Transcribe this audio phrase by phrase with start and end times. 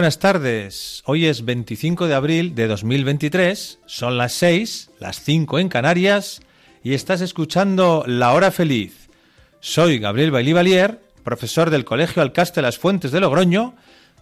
[0.00, 1.02] Buenas tardes.
[1.04, 3.80] Hoy es 25 de abril de 2023.
[3.84, 6.40] Son las 6, las 5 en Canarias
[6.82, 9.10] y estás escuchando La Hora Feliz.
[9.60, 13.74] Soy Gabriel Bailivalier, profesor del Colegio Alcaste Las Fuentes de Logroño,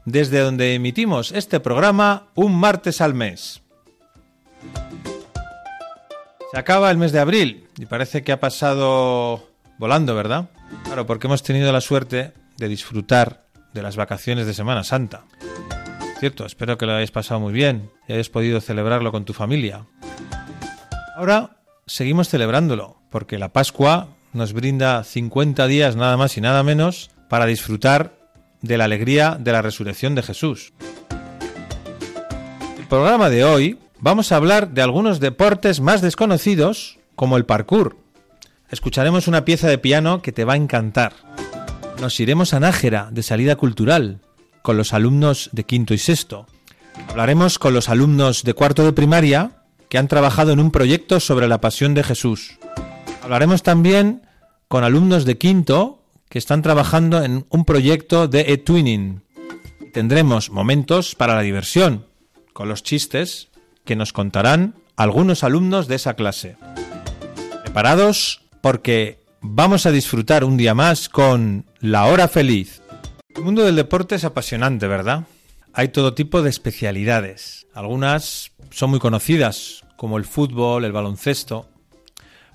[0.04, 3.62] desde donde emitimos este programa un martes al mes.
[6.50, 10.50] Se acaba el mes de abril y parece que ha pasado volando, ¿verdad?
[10.86, 15.22] Claro, porque hemos tenido la suerte de disfrutar de las vacaciones de Semana Santa.
[16.18, 19.86] Cierto, espero que lo hayáis pasado muy bien y hayáis podido celebrarlo con tu familia.
[21.16, 27.10] Ahora seguimos celebrándolo, porque la Pascua nos brinda 50 días nada más y nada menos
[27.28, 28.18] para disfrutar
[28.62, 30.72] de la alegría de la resurrección de Jesús.
[32.78, 37.96] El programa de hoy vamos a hablar de algunos deportes más desconocidos, como el parkour.
[38.70, 41.12] Escucharemos una pieza de piano que te va a encantar.
[42.00, 44.20] Nos iremos a Nájera, de salida cultural,
[44.68, 46.46] con los alumnos de quinto y sexto.
[47.08, 51.48] Hablaremos con los alumnos de cuarto de primaria que han trabajado en un proyecto sobre
[51.48, 52.58] la pasión de Jesús.
[53.22, 54.28] Hablaremos también
[54.68, 59.22] con alumnos de quinto que están trabajando en un proyecto de e-twinning.
[59.94, 62.04] Tendremos momentos para la diversión,
[62.52, 63.48] con los chistes
[63.86, 66.58] que nos contarán algunos alumnos de esa clase.
[67.62, 68.42] ¿Preparados?
[68.60, 72.77] Porque vamos a disfrutar un día más con La Hora Feliz.
[73.38, 75.22] El mundo del deporte es apasionante, ¿verdad?
[75.72, 77.68] Hay todo tipo de especialidades.
[77.72, 81.68] Algunas son muy conocidas, como el fútbol, el baloncesto,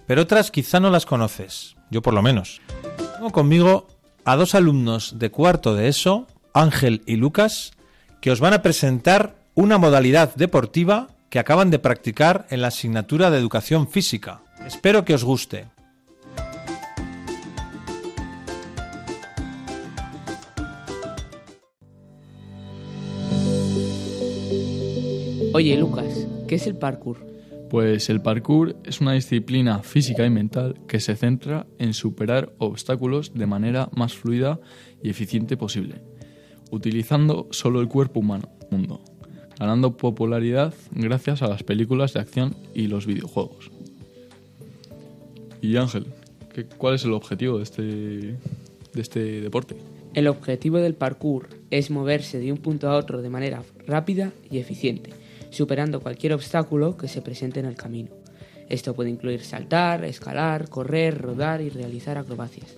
[0.08, 2.60] pero otras quizá no las conoces, yo por lo menos.
[3.16, 3.88] Tengo conmigo
[4.26, 7.72] a dos alumnos de cuarto de ESO, Ángel y Lucas,
[8.20, 13.32] que os van a presentar una modalidad deportiva que acaban de practicar en la asignatura
[13.32, 14.42] de educación física.
[14.66, 15.68] Espero que os guste.
[25.54, 27.18] Oye, Lucas, ¿qué es el parkour?
[27.70, 33.34] Pues el parkour es una disciplina física y mental que se centra en superar obstáculos
[33.34, 34.60] de manera más fluida
[35.02, 35.96] y eficiente posible,
[36.72, 39.02] utilizando solo el cuerpo humano, mundo,
[39.60, 43.72] ganando popularidad gracias a las películas de acción y los videojuegos.
[45.62, 46.08] Y Ángel,
[46.54, 48.38] ¿qué- ¿cuál es el objetivo de este, de
[49.02, 49.76] este deporte?
[50.14, 54.60] El objetivo del parkour es moverse de un punto a otro de manera rápida y
[54.60, 55.10] eficiente,
[55.54, 58.10] superando cualquier obstáculo que se presente en el camino.
[58.70, 62.76] Esto puede incluir saltar, escalar, correr, rodar y realizar acrobacias.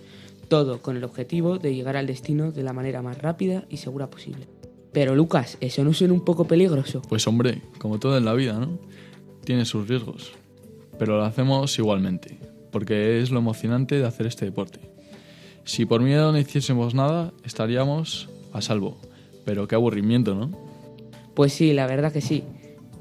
[0.48, 4.10] Todo con el objetivo de llegar al destino de la manera más rápida y segura
[4.10, 4.48] posible.
[4.92, 7.02] Pero Lucas, ¿eso no suena un poco peligroso?
[7.10, 8.80] Pues hombre, como todo en la vida, ¿no?
[9.44, 10.32] Tiene sus riesgos,
[10.98, 12.38] pero lo hacemos igualmente,
[12.72, 14.80] porque es lo emocionante de hacer este deporte.
[15.66, 18.98] Si por miedo no hiciésemos nada, estaríamos a salvo,
[19.44, 20.52] pero qué aburrimiento, ¿no?
[21.34, 22.44] Pues sí, la verdad que sí.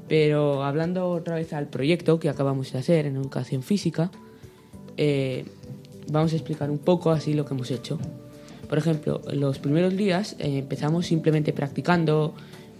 [0.07, 4.11] Pero hablando otra vez al proyecto que acabamos de hacer en educación física,
[4.97, 5.45] eh,
[6.11, 7.97] vamos a explicar un poco así lo que hemos hecho.
[8.69, 12.33] Por ejemplo, los primeros días eh, empezamos simplemente practicando,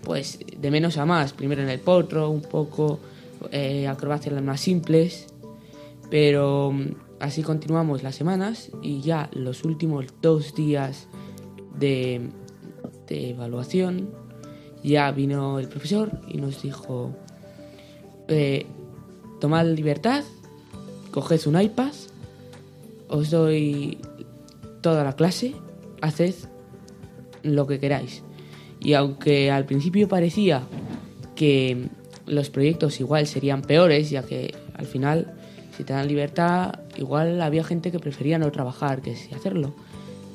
[0.03, 1.33] pues de menos a más.
[1.33, 2.99] Primero en el potro, un poco
[3.51, 5.27] eh, acrobacias más simples,
[6.11, 11.07] pero mm, así continuamos las semanas y ya los últimos dos días
[11.79, 12.29] de
[13.09, 14.24] evaluación
[14.85, 17.11] ya vino el profesor y nos dijo,
[18.27, 18.65] eh,
[19.39, 20.23] tomad libertad,
[21.11, 21.93] coged un iPad,
[23.07, 23.97] os doy
[24.81, 25.55] toda la clase,
[26.01, 26.35] haced
[27.43, 28.23] lo que queráis.
[28.79, 30.63] Y aunque al principio parecía
[31.35, 31.89] que
[32.25, 35.33] los proyectos igual serían peores, ya que al final,
[35.75, 39.73] si te dan libertad, igual había gente que prefería no trabajar que sí hacerlo.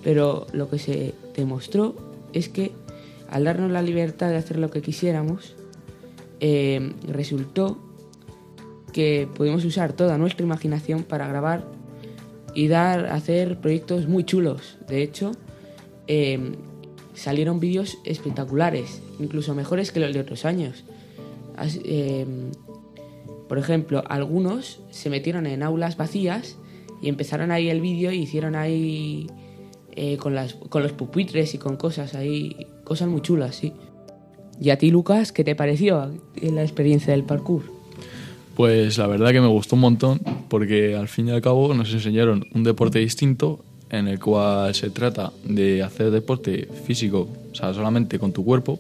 [0.03, 1.95] Pero lo que se demostró
[2.33, 2.73] es que
[3.31, 5.55] al darnos la libertad de hacer lo que quisiéramos,
[6.41, 7.79] eh, resultó
[8.93, 11.65] que pudimos usar toda nuestra imaginación para grabar
[12.55, 14.79] y dar, hacer proyectos muy chulos.
[14.89, 15.33] De hecho,
[16.09, 16.53] eh,
[17.15, 20.85] salieron vídeos espectaculares, incluso mejores que los de otros años.
[21.85, 22.27] Eh,
[23.49, 26.57] por ejemplo, algunos se metieron en aulas vacías
[27.03, 29.27] y empezaron ahí el vídeo y hicieron ahí
[29.97, 33.73] eh, con, las, con los pupitres y con cosas ahí, cosas muy chulas, sí.
[34.61, 36.11] ¿Y a ti, Lucas, qué te pareció
[36.43, 37.63] la experiencia del parkour?
[38.55, 41.93] Pues la verdad que me gustó un montón porque al fin y al cabo nos
[41.95, 47.73] enseñaron un deporte distinto en el cual se trata de hacer deporte físico, o sea,
[47.73, 48.79] solamente con tu cuerpo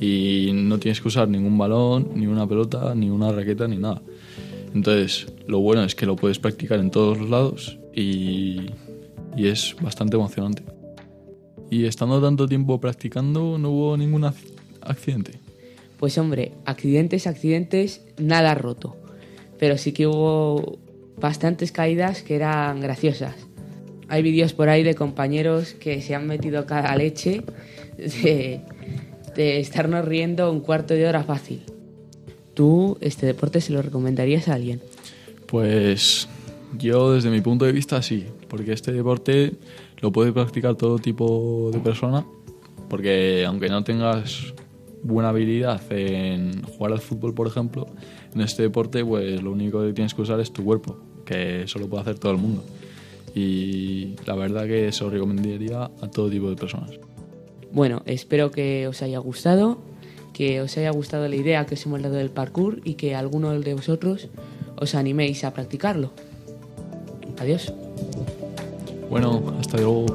[0.00, 4.00] y no tienes que usar ningún balón, ni una pelota, ni una raqueta, ni nada.
[4.74, 8.66] Entonces, lo bueno es que lo puedes practicar en todos los lados y,
[9.36, 10.62] y es bastante emocionante.
[11.70, 14.34] Y estando tanto tiempo practicando, no hubo ningún ac-
[14.80, 15.32] accidente.
[15.98, 18.96] Pues hombre, accidentes, accidentes, nada roto.
[19.58, 20.78] Pero sí que hubo
[21.20, 23.34] bastantes caídas que eran graciosas.
[24.08, 27.42] Hay vídeos por ahí de compañeros que se han metido cada leche
[27.98, 28.60] de,
[29.36, 31.62] de estarnos riendo un cuarto de hora fácil.
[32.54, 34.80] ¿Tú este deporte se lo recomendarías a alguien?
[35.46, 36.28] Pues
[36.78, 39.54] yo desde mi punto de vista sí, porque este deporte
[40.00, 42.24] lo puede practicar todo tipo de persona,
[42.88, 44.54] porque aunque no tengas
[45.02, 47.86] buena habilidad en jugar al fútbol, por ejemplo,
[48.34, 51.78] en este deporte pues lo único que tienes que usar es tu cuerpo, que eso
[51.78, 52.62] lo puede hacer todo el mundo.
[53.34, 56.90] Y la verdad que se lo recomendaría a todo tipo de personas.
[57.70, 59.78] Bueno, espero que os haya gustado,
[60.32, 63.58] que os haya gustado la idea que os hemos dado del parkour y que alguno
[63.58, 64.28] de vosotros
[64.76, 66.10] os animéis a practicarlo.
[67.38, 67.72] Adiós.
[69.20, 70.06] Bueno, hasta luego.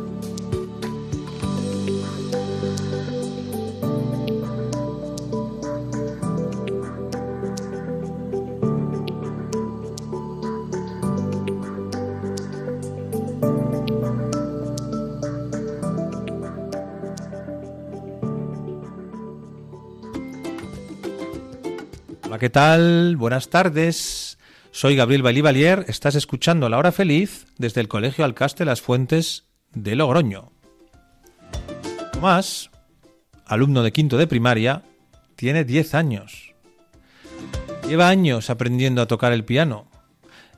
[22.44, 23.16] ¿qué tal?
[23.16, 24.33] Buenas tardes.
[24.76, 25.86] Soy Gabriel Bailivalier.
[25.88, 30.52] Estás escuchando La Hora Feliz desde el Colegio Alcaste Las Fuentes de Logroño.
[32.12, 32.72] Tomás,
[33.46, 34.82] alumno de quinto de primaria,
[35.36, 36.56] tiene 10 años.
[37.88, 39.92] Lleva años aprendiendo a tocar el piano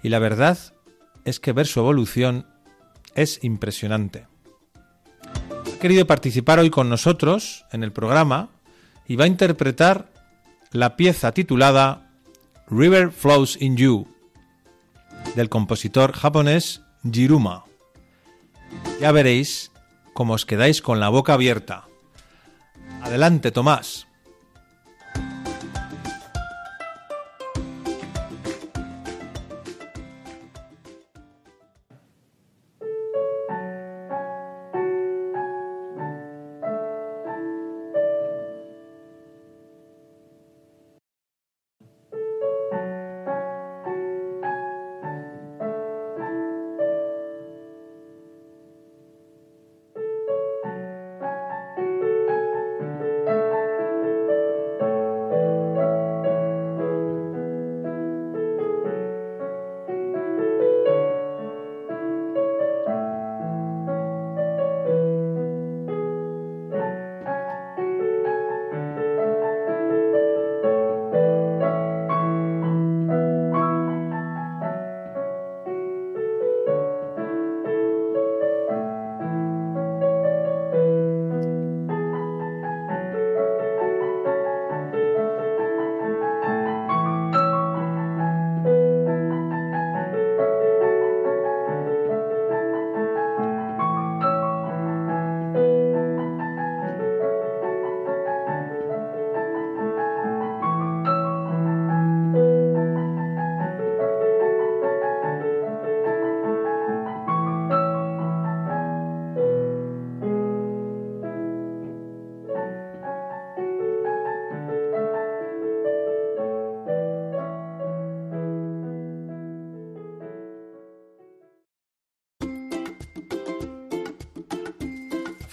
[0.02, 0.58] y la verdad
[1.26, 2.48] es que ver su evolución
[3.16, 4.28] es impresionante.
[5.26, 8.48] Ha querido participar hoy con nosotros en el programa
[9.10, 10.10] y va a interpretar
[10.72, 12.05] la pieza titulada
[12.70, 14.08] River Flows in You
[15.36, 17.66] del compositor japonés Jiruma.
[19.00, 19.72] Ya veréis
[20.14, 21.88] cómo os quedáis con la boca abierta.
[23.02, 24.08] Adelante, Tomás.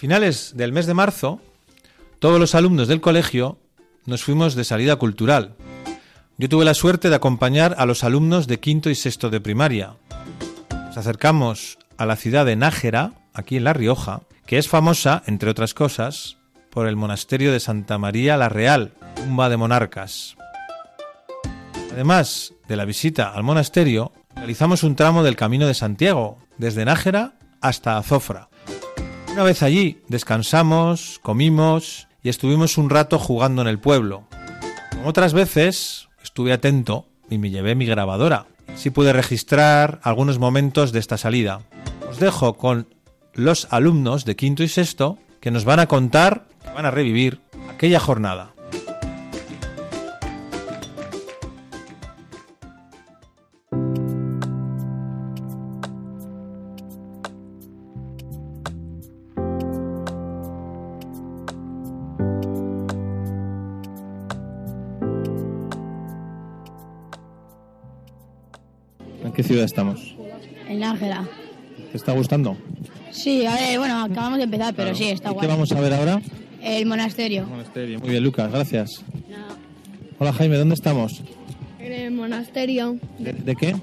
[0.02, 1.40] Finales del mes de marzo,
[2.18, 3.60] todos los alumnos del colegio
[4.04, 5.54] nos fuimos de salida cultural.
[6.36, 9.94] Yo tuve la suerte de acompañar a los alumnos de quinto y sexto de primaria.
[10.72, 15.50] Nos acercamos a la ciudad de Nájera, aquí en La Rioja, que es famosa, entre
[15.50, 16.36] otras cosas,
[16.70, 20.36] por el monasterio de Santa María la Real, tumba de monarcas.
[21.92, 27.34] Además de la visita al monasterio, realizamos un tramo del Camino de Santiago, desde Nájera
[27.60, 28.48] hasta Azofra.
[29.32, 34.24] Una vez allí, descansamos, comimos y estuvimos un rato jugando en el pueblo.
[34.90, 38.44] Como otras veces, estuve atento y me llevé mi grabadora.
[38.74, 41.62] Sí pude registrar algunos momentos de esta salida.
[42.10, 42.94] Os dejo con
[43.32, 47.40] los alumnos de quinto y sexto que nos van a contar, que van a revivir
[47.70, 48.52] aquella jornada.
[69.52, 70.14] Ciudad estamos?
[70.68, 71.28] En Nájera.
[71.90, 72.56] ¿Te está gustando?
[73.10, 74.96] Sí, a ver, bueno, acabamos de empezar, pero Claro.
[75.04, 75.46] sí, está ¿Y guay.
[75.46, 76.22] ¿Qué vamos a ver ahora?
[76.62, 77.44] El monasterio.
[77.46, 77.98] Monasterio.
[78.00, 79.04] Muy bien, Lucas, gracias.
[80.18, 81.20] Hola Jaime, ¿dónde estamos?
[81.80, 83.74] En el monasterio ¿De, de qué?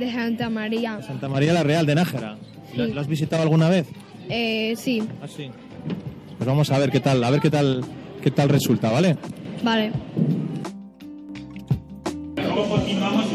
[0.00, 1.00] de Santa María.
[1.02, 2.36] Santa María la Real de Nájera.
[2.74, 3.86] ¿Lo, lo has visitado alguna vez?
[4.28, 5.50] Eh, sí, Ah, sí.
[6.38, 7.84] Pues vamos a ver qué tal, a ver qué tal,
[8.20, 9.16] qué tal resulta, ¿vale?
[9.62, 9.92] vale.
[12.36, 13.26] Luego continuamos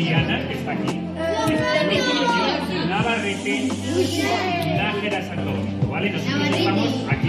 [0.00, 0.98] Viana, que está aquí.
[2.88, 3.68] Navarrete,
[4.76, 5.20] Nájera,
[5.90, 6.10] ¿vale?
[6.10, 7.28] Nosotros estamos aquí.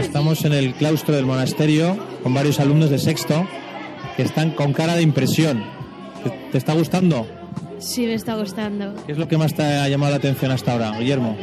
[0.00, 3.46] Estamos en el claustro del monasterio con varios alumnos de sexto
[4.16, 5.62] que están con cara de impresión.
[6.24, 7.28] ¿Te, te está gustando?
[7.78, 8.92] Sí, me está gustando.
[9.06, 11.36] ¿Qué es lo que más te ha llamado la atención hasta ahora, Guillermo?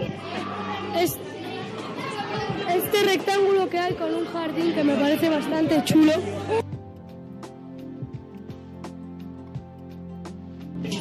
[2.97, 6.13] Es, este rectángulo que hay con un jardín que me parece bastante chulo.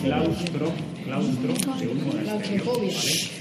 [0.03, 0.73] claustro,
[1.05, 2.91] claustro de un monasterio, ¿vale?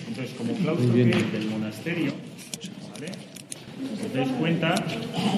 [0.08, 2.14] Entonces, como claustro que es del monasterio,
[2.92, 3.12] ¿vale?
[4.00, 4.74] Si os dais cuenta,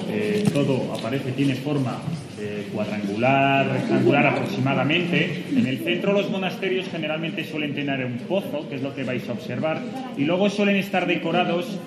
[0.08, 1.98] eh, todo aparece, tiene forma
[2.38, 5.44] eh, cuadrangular, rectangular aproximadamente.
[5.50, 9.28] En el centro los monasterios generalmente suelen tener un pozo, que es lo que vais
[9.28, 9.82] a observar,
[10.16, 11.78] y luego suelen estar decorados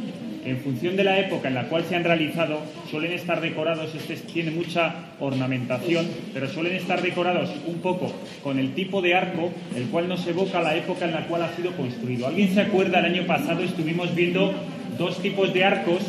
[0.46, 4.16] en función de la época en la cual se han realizado, suelen estar decorados, este
[4.16, 8.12] tiene mucha ornamentación, pero suelen estar decorados un poco
[8.44, 11.56] con el tipo de arco, el cual nos evoca la época en la cual ha
[11.56, 12.28] sido construido.
[12.28, 13.00] ¿Alguien se acuerda?
[13.00, 14.54] El año pasado estuvimos viendo
[14.98, 16.02] dos tipos de arcos.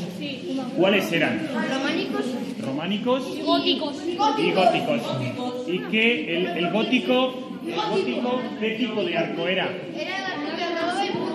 [0.77, 1.49] ¿Cuáles eran?
[1.53, 2.25] Románicos
[2.61, 3.97] Románicos y góticos.
[4.07, 5.01] y góticos.
[5.67, 6.37] ¿Y qué?
[6.37, 9.69] El, el gótico, el gótico, ¿qué tipo de arco era?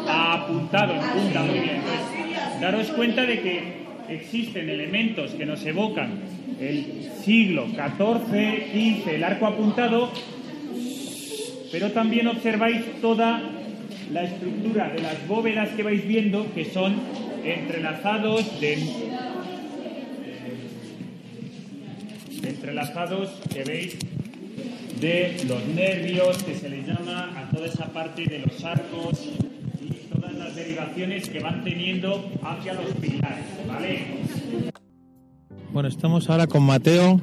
[0.08, 1.76] apuntado en punta, muy bien.
[1.76, 2.17] Entonces,
[2.62, 3.62] daros cuenta de que
[4.10, 6.20] existen elementos que nos evocan
[6.60, 10.12] el siglo XIV, XV, el arco apuntado,
[11.72, 13.42] pero también observáis toda
[14.12, 16.96] la estructura de las bóvedas que vais viendo que son
[17.44, 18.78] entrelazados de
[22.44, 23.98] entrelazados que veis
[25.02, 29.30] de los nervios que se les llama a toda esa parte de los arcos
[30.58, 34.00] derivaciones que van teniendo hacia los pilares, ¿vale?
[35.72, 37.22] Bueno, estamos ahora con Mateo.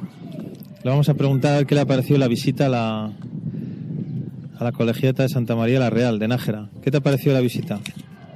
[0.83, 4.63] Le vamos a preguntar a ver qué le ha parecido la visita a la, a
[4.63, 6.69] la colegiata de Santa María la Real de Nájera.
[6.81, 7.79] ¿Qué te ha parecido la visita?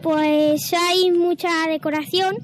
[0.02, 2.36] Pues hay mucha decoración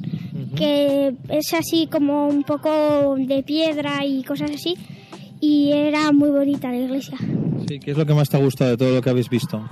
[0.56, 4.76] que es así como un poco de piedra y cosas así.
[5.42, 7.18] Y era muy bonita la iglesia.
[7.68, 9.68] Sí, ¿qué es lo que más te ha gustado de todo lo que habéis visto?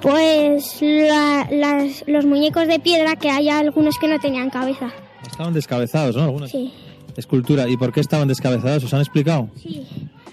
[0.00, 4.90] Pues la- las- los muñecos de piedra, que hay algunos que no tenían cabeza.
[5.26, 6.24] Estaban descabezados, ¿no?
[6.24, 6.72] Algunas Sí.
[7.16, 7.68] escultura.
[7.68, 8.84] ¿Y por qué estaban descabezados?
[8.84, 9.48] ¿Os han explicado?
[9.60, 9.86] Sí.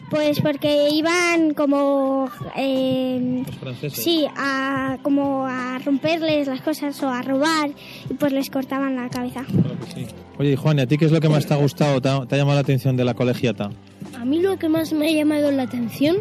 [0.10, 2.30] Pues porque iban como...
[2.56, 4.04] eh, Los franceses.
[4.04, 7.72] sí, a, como a romperles las cosas o a robar
[8.10, 9.44] y pues les cortaban la cabeza.
[9.46, 10.08] Claro que sí.
[10.38, 12.26] Oye, Juan, ¿y a ti qué es lo que más te ha gustado, te ha,
[12.28, 13.72] te ha llamado la atención de la colegiata?
[14.20, 16.18] A mí lo que más me ha llamado la atención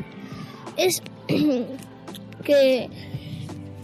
[0.78, 1.02] es
[2.44, 2.88] que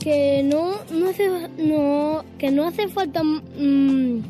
[0.01, 1.29] que no no hace
[1.59, 4.23] no que no hace falta mm,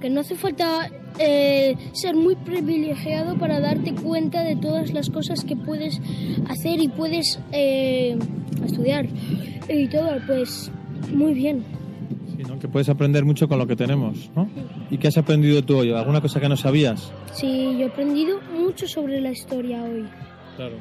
[0.00, 5.44] que no hace falta eh, ser muy privilegiado para darte cuenta de todas las cosas
[5.44, 6.00] que puedes
[6.48, 8.18] hacer y puedes eh,
[8.64, 9.06] estudiar
[9.68, 10.70] y todo pues
[11.12, 11.64] muy bien
[12.36, 12.58] Sí, ¿no?
[12.58, 14.48] Que puedes aprender mucho con lo que tenemos, ¿no?
[14.90, 15.92] ¿Y qué has aprendido tú hoy?
[15.92, 17.12] ¿Alguna cosa que no sabías?
[17.34, 20.04] sí yo he aprendido mucho sobre la historia hoy
[20.56, 20.76] Claro.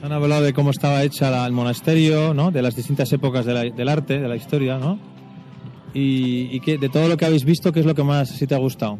[0.00, 2.50] Nos han hablado de cómo estaba hecha la- el monasterio, ¿no?
[2.50, 4.98] De las distintas épocas de la- del arte, de la historia, ¿no?
[5.94, 8.46] Y, y que, de todo lo que habéis visto, ¿qué es lo que más sí
[8.46, 8.98] te ha gustado?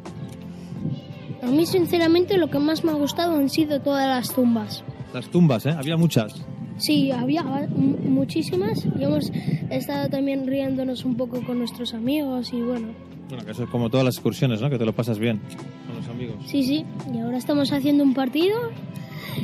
[1.41, 5.29] a mí sinceramente lo que más me ha gustado han sido todas las tumbas Las
[5.31, 5.71] tumbas, ¿eh?
[5.71, 6.35] Había muchas.
[6.77, 9.31] Sí, había mu- muchísimas y hemos
[9.71, 12.89] estado también riéndonos un poco con nuestros amigos y bueno,
[13.31, 14.69] Bueno, que eso es como todas las excursiones, ¿no?
[14.69, 15.41] Que te lo pasas bien
[15.87, 16.37] con los amigos.
[16.47, 18.59] sí, sí, y ahora estamos haciendo un partido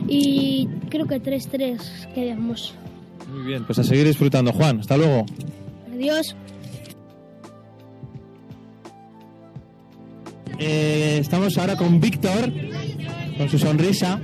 [0.08, 2.74] y creo que 3-3 quedamos.
[3.32, 4.52] Muy bien, pues a seguir disfrutando.
[4.52, 5.24] Juan, hasta luego.
[5.92, 6.36] Adiós.
[10.58, 12.52] Eh, estamos ahora con Víctor,
[13.36, 14.20] con su sonrisa,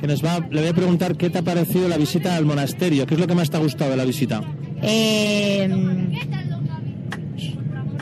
[0.00, 3.06] que nos va, le voy a preguntar qué te ha parecido la visita al monasterio,
[3.06, 4.42] qué es lo que más te ha gustado de la visita.
[4.82, 5.68] Eh,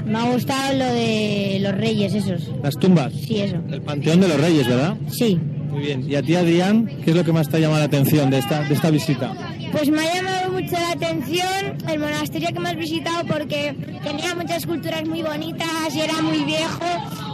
[0.06, 2.50] me ha gustado lo de los reyes esos.
[2.62, 3.56] Las tumbas, Sí, eso.
[3.70, 4.96] el panteón de los reyes, ¿verdad?
[5.08, 5.38] Sí.
[5.72, 6.04] Muy bien.
[6.08, 8.38] Y a ti, Adrián, ¿qué es lo que más te ha llamado la atención de
[8.38, 9.32] esta, de esta visita?
[9.72, 11.48] Pues me ha llamado mucho la atención
[11.90, 13.74] el monasterio que hemos visitado porque
[14.04, 16.84] tenía muchas esculturas muy bonitas y era muy viejo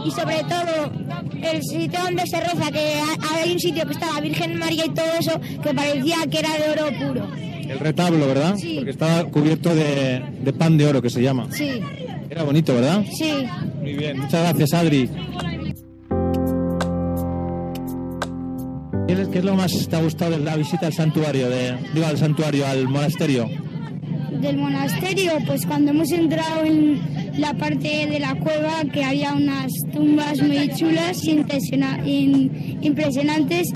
[0.05, 0.91] y sobre todo
[1.51, 4.85] el sitio donde se reza, que ha- hay un sitio que está la Virgen María
[4.85, 7.27] y todo eso que parecía que era de oro puro.
[7.69, 8.55] El retablo, ¿verdad?
[8.57, 8.75] Sí.
[8.77, 11.45] Porque estaba cubierto de, de pan de oro, que se llama.
[11.51, 11.81] Sí,
[12.29, 13.03] Era bonito, ¿verdad?
[13.15, 13.45] sí.
[13.81, 15.09] Muy bien, muchas gracias, Adri.
[19.15, 21.75] ¿Qué es- ¿Qué es lo más te ha gustado de la visita al santuario, de,
[21.93, 23.49] digo, al santuario, al monasterio?
[24.39, 26.99] Del monasterio, pues cuando hemos entrado en
[27.37, 33.69] la parte de la cueva, que había unas tumbas muy chulas y impresiona- in- impresionantes.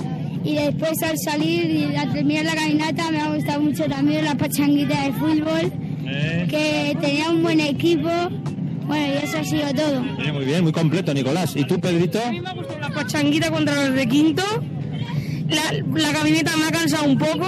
[0.45, 4.35] Y después al salir y al terminar la caminata me ha gustado mucho también la
[4.35, 5.71] pachanguita de fútbol,
[6.49, 8.09] que tenía un buen equipo.
[8.85, 10.03] Bueno, y eso ha sido todo.
[10.19, 11.55] Oye, muy bien, muy completo, Nicolás.
[11.55, 12.19] ¿Y tú, Pedrito?
[12.81, 14.43] La pachanguita contra los de quinto.
[15.53, 17.47] La, la camioneta me ha cansado un poco.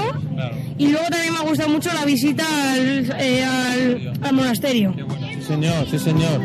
[0.78, 2.44] Y luego también me ha gustado mucho la visita
[2.74, 4.94] al, eh, al, al monasterio.
[5.34, 6.42] Sí, señor, sí, señor.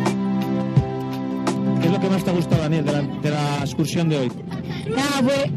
[1.81, 4.19] ¿Qué es lo que más te ha gustado, Daniel, de la, de la excursión de
[4.19, 4.33] hoy?
[4.88, 5.50] Nada, pues.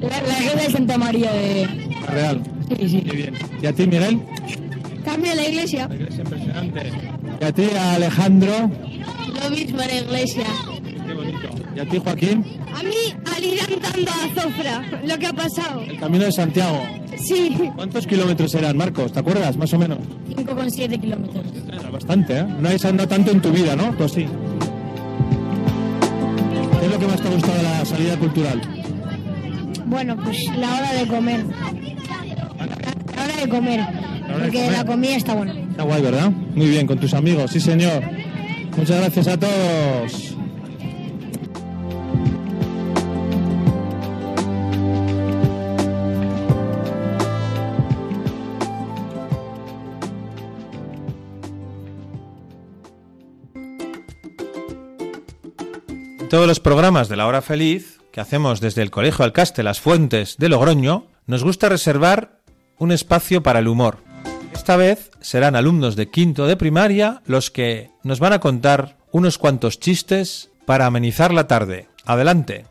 [0.00, 1.66] La, la iglesia de Santa María de.
[2.00, 2.42] La Real.
[2.78, 3.00] Sí, sí.
[3.02, 3.34] Qué bien.
[3.62, 4.20] ¿Y a ti, Miguel?
[5.04, 5.88] Cambio la iglesia.
[5.88, 6.92] La iglesia impresionante.
[7.40, 8.70] ¿Y a ti, Alejandro?
[9.42, 10.44] Lo mismo la iglesia.
[11.06, 11.48] Qué bonito.
[11.74, 12.44] ¿Y a ti, Joaquín?
[12.78, 15.80] A mí, al ir andando a Zofra, lo que ha pasado.
[15.82, 16.80] El Camino de Santiago.
[17.16, 19.10] Sí, ¿Cuántos kilómetros eran, Marcos?
[19.12, 19.98] ¿Te acuerdas, más o menos?
[20.28, 21.44] 5,7 kilómetros.
[21.72, 22.44] Era bastante, ¿eh?
[22.44, 23.92] No has andado tanto en tu vida, ¿no?
[23.96, 24.26] Pues sí.
[26.78, 28.60] ¿Qué es lo que más te ha gustado de la salida cultural?
[29.86, 31.44] Bueno, pues la hora de comer.
[33.16, 33.80] La hora de comer.
[33.80, 34.72] de Porque comer.
[34.72, 35.52] la comida está buena.
[35.58, 36.30] Está guay, ¿verdad?
[36.30, 38.02] Muy bien, con tus amigos, sí señor.
[38.76, 40.27] Muchas gracias a todos.
[56.38, 60.36] Todos los programas de la hora feliz que hacemos desde el Colegio Alcaste Las Fuentes
[60.38, 62.38] de Logroño, nos gusta reservar
[62.78, 63.98] un espacio para el humor.
[64.54, 69.36] Esta vez serán alumnos de quinto de primaria los que nos van a contar unos
[69.36, 71.88] cuantos chistes para amenizar la tarde.
[72.04, 72.66] Adelante.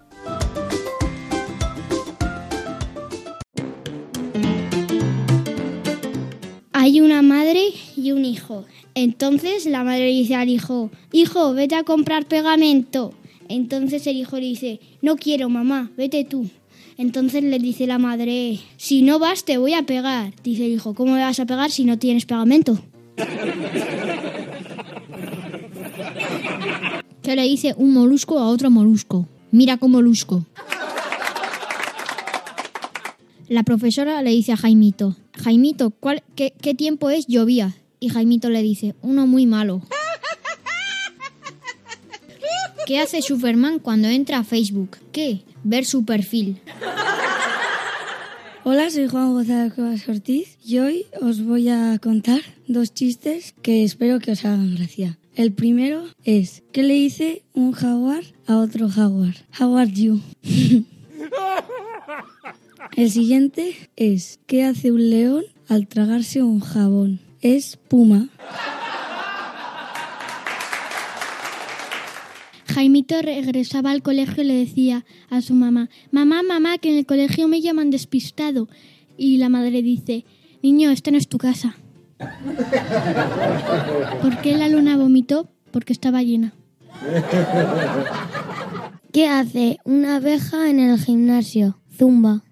[6.72, 8.64] Hay una madre y un hijo.
[8.96, 13.14] Entonces la madre dice al hijo, hijo, vete a comprar pegamento.
[13.50, 16.50] Entonces el hijo le dice, no quiero, mamá, vete tú.
[16.98, 20.34] Entonces le dice la madre, si no vas te voy a pegar.
[20.44, 22.80] Dice el hijo, ¿cómo me vas a pegar si no tienes pegamento?
[27.22, 29.28] ¿Qué le dice un molusco a otro molusco?
[29.52, 30.46] Mira con molusco.
[33.48, 37.28] La profesora le dice a Jaimito, Jaimito, ¿cuál, qué, qué tiempo es?
[37.28, 37.76] Llovía.
[38.00, 39.82] Y Jaimito le dice, uno muy malo.
[42.88, 44.92] ¿Qué hace Superman cuando entra a Facebook?
[45.12, 45.42] ¿Qué?
[45.66, 46.62] Ver su perfil.
[48.64, 53.84] Hola, soy Juan González Cuevas Ortiz y hoy os voy a contar dos chistes que
[53.84, 55.18] espero que os hagan gracia.
[55.36, 59.36] El primero es, ¿qué le dice un jaguar a otro jaguar?
[59.60, 60.22] How are you?
[62.96, 67.20] El siguiente es, ¿qué hace un león al tragarse un jabón?
[67.42, 68.30] Es puma.
[72.78, 77.08] Jaimito regresaba al colegio y le decía a su mamá, mamá, mamá, que en el
[77.08, 78.70] colegio me llaman despistado.
[79.18, 80.26] Y la madre dice,
[80.62, 81.76] niño, esta no es tu casa.
[84.22, 85.50] ¿Por qué la luna vomitó?
[85.72, 86.54] Porque estaba llena.
[89.12, 91.80] ¿Qué hace una abeja en el gimnasio?
[91.98, 92.44] Zumba.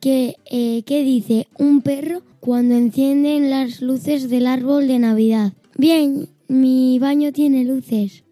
[0.00, 5.52] ¿Qué, eh, ¿Qué dice un perro cuando encienden las luces del árbol de Navidad?
[5.78, 8.24] Bien, mi baño tiene luces.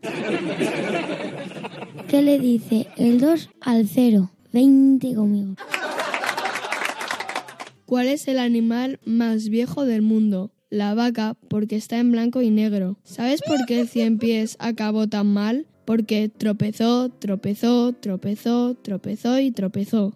[2.07, 4.31] ¿Qué le dice el 2 al 0?
[4.53, 5.55] 20 conmigo.
[7.87, 10.53] ¿Cuál es el animal más viejo del mundo?
[10.69, 12.99] La vaca, porque está en blanco y negro.
[13.05, 15.67] ¿Sabes por qué el cien pies acabó tan mal?
[15.87, 20.15] Porque tropezó, tropezó, tropezó, tropezó y tropezó.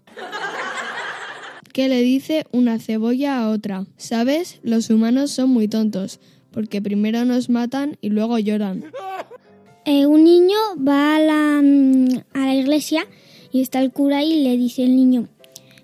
[1.72, 3.86] ¿Qué le dice una cebolla a otra?
[3.96, 4.60] ¿Sabes?
[4.62, 6.20] Los humanos son muy tontos,
[6.54, 8.84] porque primero nos matan y luego lloran.
[9.84, 13.06] Eh, un niño va a la, mm, a la iglesia
[13.52, 15.28] y está el cura y le dice el niño,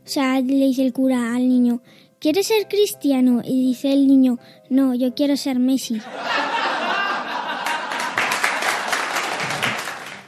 [0.06, 1.82] o sea, le dice el cura al niño,
[2.20, 3.42] ¿quieres ser cristiano?
[3.44, 4.38] Y dice el niño,
[4.70, 6.00] no, yo quiero ser Messi.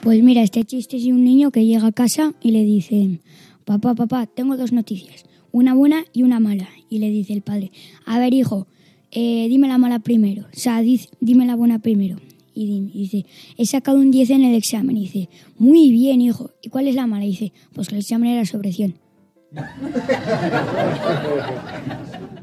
[0.02, 3.20] Pues mira, este chiste es de un niño que llega a casa y le dice,
[3.64, 6.68] papá, papá, tengo dos noticias, una buena y una mala.
[6.90, 7.70] Y le dice el padre,
[8.05, 8.66] a ver hijo,
[9.12, 10.83] eh, dime la mala primero, o sea,
[11.20, 12.16] dime la buena primero.
[12.55, 13.25] Y di- y dice,
[13.57, 14.96] he sacado un 10 en el examen.
[14.98, 16.51] Y dice, muy bien, hijo.
[16.61, 17.25] ¿Y cuál es la mala?
[17.25, 18.94] Y dice, pues el examen era sobre 100.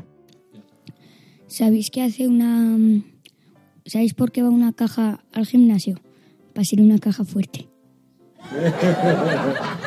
[1.47, 2.77] ¿Sabéis qué hace una...
[3.85, 5.99] ¿Sabéis por qué va una caja al gimnasio?
[6.53, 7.67] Para ser una caja fuerte.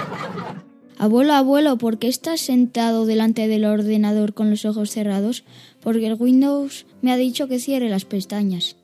[1.03, 5.43] Abuelo, abuelo, ¿por qué estás sentado delante del ordenador con los ojos cerrados?
[5.81, 8.77] Porque el Windows me ha dicho que cierre las pestañas.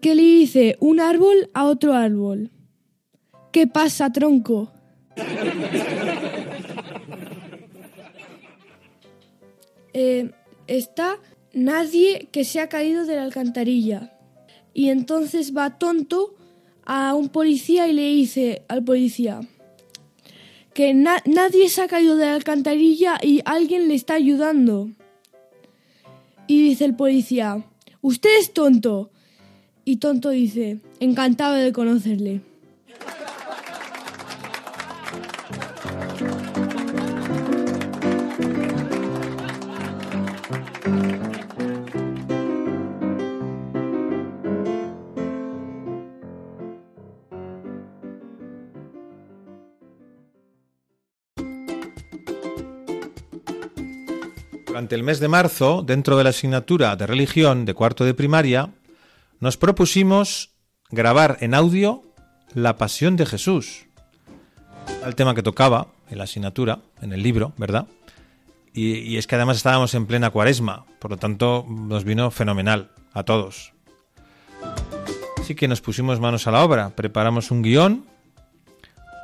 [0.00, 2.52] ¿Qué le dice un árbol a otro árbol?
[3.50, 4.70] ¿Qué pasa, tronco?
[9.94, 10.30] Eh,
[10.68, 11.18] está
[11.52, 14.16] nadie que se ha caído de la alcantarilla.
[14.72, 16.34] Y entonces va tonto
[16.84, 19.40] a un policía y le dice al policía
[20.74, 24.88] que na- nadie se ha caído de la alcantarilla y alguien le está ayudando.
[26.46, 27.62] Y dice el policía,
[28.00, 29.10] usted es tonto.
[29.84, 32.40] Y tonto dice, encantado de conocerle.
[54.82, 58.70] Durante el mes de marzo, dentro de la asignatura de religión de cuarto de primaria,
[59.38, 60.56] nos propusimos
[60.90, 62.02] grabar en audio
[62.52, 63.86] la pasión de Jesús.
[65.06, 67.86] El tema que tocaba en la asignatura, en el libro, ¿verdad?
[68.74, 72.90] Y, y es que además estábamos en plena cuaresma, por lo tanto nos vino fenomenal
[73.12, 73.74] a todos.
[75.38, 78.04] Así que nos pusimos manos a la obra, preparamos un guion,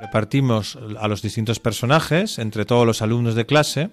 [0.00, 3.90] repartimos a los distintos personajes entre todos los alumnos de clase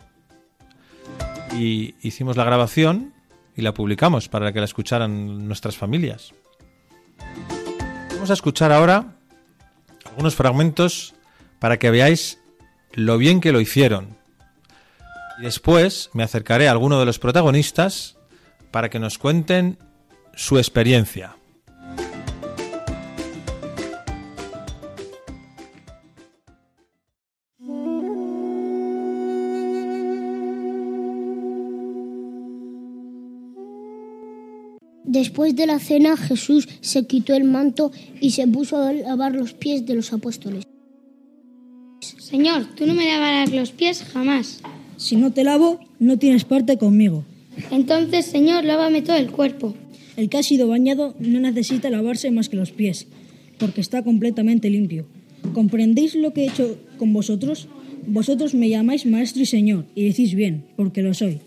[1.60, 3.14] y hicimos la grabación
[3.56, 6.34] y la publicamos para que la escucharan nuestras familias.
[8.12, 9.16] Vamos a escuchar ahora
[10.06, 11.14] algunos fragmentos
[11.60, 12.40] para que veáis
[12.94, 14.18] lo bien que lo hicieron.
[15.40, 18.18] Y después me acercaré a alguno de los protagonistas
[18.72, 19.78] para que nos cuenten
[20.36, 21.36] su experiencia.
[35.06, 39.54] Después de la cena, Jesús se quitó el manto y se puso a lavar los
[39.54, 40.64] pies de los apóstoles.
[42.02, 44.62] Señor, tú no me lavarás los pies jamás.
[44.98, 47.24] Si no te lavo, no tienes parte conmigo.
[47.72, 49.76] Entonces, Señor, lávame todo el cuerpo.
[50.18, 53.08] El que ha sido bañado no necesita lavarse más que los pies,
[53.58, 55.06] porque está completamente limpio.
[55.54, 57.68] ¿Comprendéis lo que he hecho con vosotros?
[58.08, 61.40] Vosotros me llamáis maestro y señor, y decís bien, porque lo soy.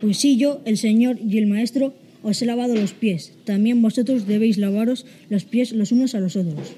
[0.00, 1.94] Pues sí, yo, el señor y el maestro,
[2.26, 3.38] os he lavado los pies.
[3.46, 6.74] También vosotros debéis lavaros los pies los unos a los otros.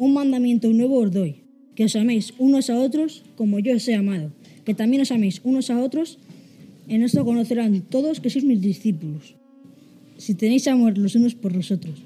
[0.00, 1.44] Un mandamiento nuevo os doy,
[1.76, 4.32] que os améis unos a otros como yo os he amado,
[4.64, 6.16] que también os améis unos a otros.
[6.88, 9.36] En esto conocerán todos que sois mis discípulos,
[10.16, 12.00] si tenéis amor los unos por los otros.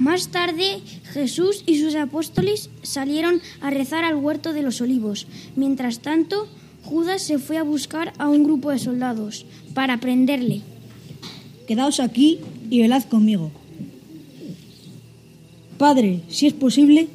[0.00, 0.80] Más tarde,
[1.12, 5.28] Jesús y sus apóstoles salieron a rezar al huerto de los olivos.
[5.54, 6.48] Mientras tanto,
[6.90, 10.62] Judas se fue a buscar a un grupo de soldados para prenderle.
[11.68, 13.52] Quedaos aquí y velad conmigo.
[15.78, 17.06] Padre, si es posible,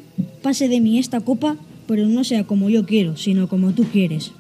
[0.42, 1.58] pase de mí esta copa,
[1.88, 4.32] pero no sea como yo quiero, sino como tú quieres.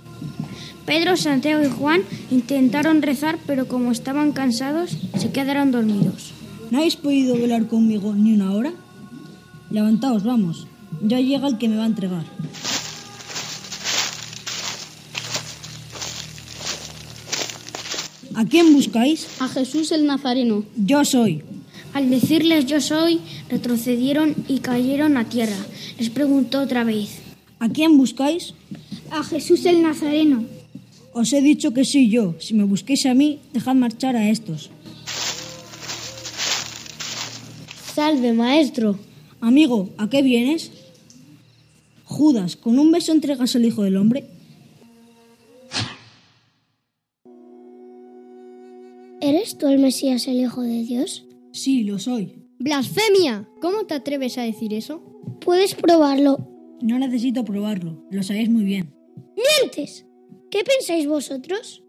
[0.86, 6.32] Pedro, Santiago y Juan intentaron rezar, pero como estaban cansados, se quedaron dormidos.
[6.71, 8.71] ¿No habéis podido velar conmigo ni una hora?
[9.69, 10.65] Levantaos, vamos.
[11.04, 12.24] Ya llega el que me va a entregar.
[18.36, 19.28] ¿A quién buscáis?
[19.39, 20.65] A Jesús el Nazareno.
[20.76, 21.41] Yo soy.
[21.93, 25.56] Al decirles yo soy, retrocedieron y cayeron a tierra.
[25.98, 27.19] Les preguntó otra vez.
[27.60, 28.54] ¿A quién buscáis?
[29.10, 30.43] A Jesús el Nazareno.
[31.13, 32.36] Os he dicho que soy yo.
[32.39, 34.69] Si me busquéis a mí, dejad marchar a estos.
[37.95, 39.00] Salve, maestro.
[39.39, 40.71] Amigo, ¿a qué vienes?
[42.04, 44.26] Judas, ¿con un beso entregas al Hijo del Hombre?
[49.26, 51.26] ¿Eres tú el Mesías, el Hijo de Dios?
[51.52, 52.44] Sí, lo soy.
[52.60, 53.50] ¡Blasfemia!
[53.60, 55.02] ¿Cómo te atreves a decir eso?
[55.42, 56.48] Puedes probarlo.
[56.84, 58.94] No necesito probarlo, lo sabéis muy bien.
[59.36, 60.06] ¡Mientes!
[60.52, 61.82] ¿Qué pensáis vosotros?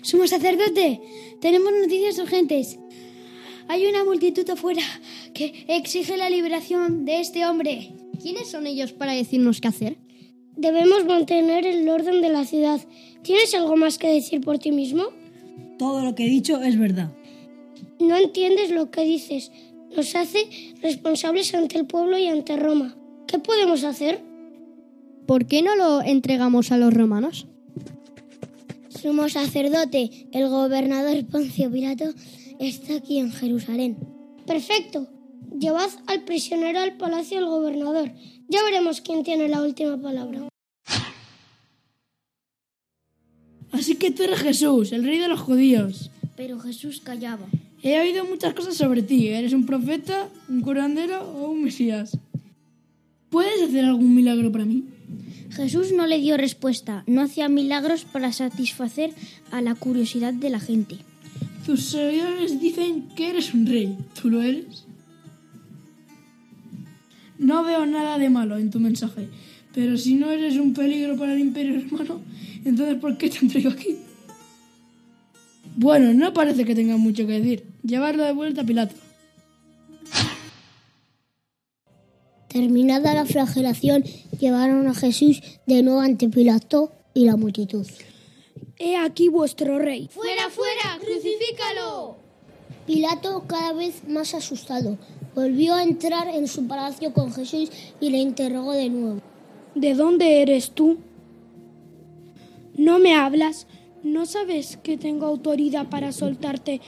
[0.00, 1.02] Sumo sacerdote,
[1.42, 2.78] tenemos noticias urgentes.
[3.68, 4.82] Hay una multitud afuera
[5.34, 7.94] que exige la liberación de este hombre.
[8.22, 9.98] ¿Quiénes son ellos para decirnos qué hacer?
[10.56, 12.80] Debemos mantener el orden de la ciudad.
[13.22, 15.08] ¿Tienes algo más que decir por ti mismo?
[15.78, 17.10] Todo lo que he dicho es verdad.
[18.00, 19.50] No entiendes lo que dices.
[19.96, 22.96] Nos hace responsables ante el pueblo y ante Roma.
[23.26, 24.22] ¿Qué podemos hacer?
[25.26, 27.46] ¿Por qué no lo entregamos a los romanos?
[28.88, 32.06] Sumo sacerdote, el gobernador Poncio Pilato
[32.58, 33.96] está aquí en Jerusalén.
[34.46, 35.06] Perfecto.
[35.58, 38.10] Llevad al prisionero al palacio del gobernador.
[38.48, 40.48] Ya veremos quién tiene la última palabra.
[43.72, 46.10] Así que tú eres Jesús, el rey de los judíos.
[46.36, 47.46] Pero Jesús callaba.
[47.82, 49.28] He oído muchas cosas sobre ti.
[49.28, 52.18] ¿Eres un profeta, un curandero o un mesías?
[53.30, 54.84] ¿Puedes hacer algún milagro para mí?
[55.50, 57.04] Jesús no le dio respuesta.
[57.06, 59.12] No hacía milagros para satisfacer
[59.50, 60.98] a la curiosidad de la gente.
[61.66, 63.96] Tus seguidores dicen que eres un rey.
[64.20, 64.84] ¿Tú lo eres?
[67.38, 69.28] No veo nada de malo en tu mensaje,
[69.78, 72.20] pero si no eres un peligro para el imperio romano,
[72.64, 73.96] entonces ¿por qué te han traído aquí?
[75.76, 77.64] Bueno, no parece que tenga mucho que decir.
[77.84, 78.96] Llevarlo de vuelta a Pilato.
[82.48, 84.02] Terminada la flagelación,
[84.40, 87.86] llevaron a Jesús de nuevo ante Pilato y la multitud.
[88.80, 90.10] He aquí vuestro rey.
[90.12, 90.98] ¡Fuera, fuera!
[90.98, 92.16] ¡Crucifícalo!
[92.84, 94.98] Pilato, cada vez más asustado,
[95.36, 99.27] volvió a entrar en su palacio con Jesús y le interrogó de nuevo.
[99.78, 100.98] ¿De dónde eres tú?
[102.76, 103.68] ¿No me hablas?
[104.02, 106.80] ¿No sabes que tengo autoridad para soltarte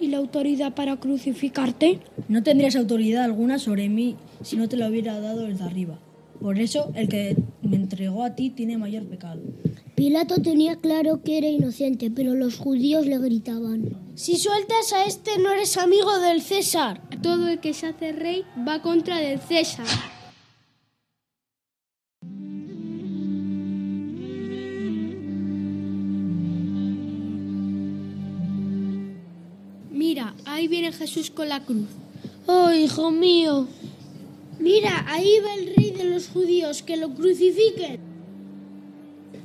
[0.00, 2.00] y la autoridad para crucificarte?
[2.28, 5.98] No tendrías autoridad alguna sobre mí si no te lo hubiera dado desde arriba.
[6.40, 9.42] Por eso el que me entregó a ti tiene mayor pecado.
[9.94, 13.98] Pilato tenía claro que era inocente, pero los judíos le gritaban.
[14.14, 17.02] Si sueltas a este no eres amigo del César.
[17.20, 19.84] Todo el que se hace rey va contra del César.
[30.60, 31.88] Ahí viene Jesús con la cruz.
[32.46, 33.66] Oh, hijo mío.
[34.58, 37.98] Mira, ahí va el rey de los judíos, que lo crucifiquen.